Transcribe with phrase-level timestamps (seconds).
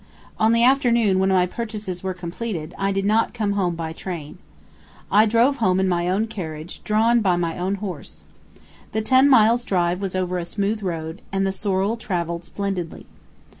[0.39, 3.99] On the afternoon when my purchases were completed, I did not come home by the
[3.99, 4.39] train.
[5.11, 8.23] I drove home in my own carriage, drawn by my own horse!
[8.93, 13.05] The ten miles' drive was over a smooth road, and the sorrel traveled splendidly.